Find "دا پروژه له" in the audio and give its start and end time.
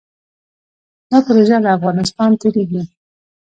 1.09-1.69